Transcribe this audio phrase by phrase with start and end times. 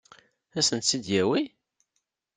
[0.57, 1.41] Ad sent-tt-id-yawi?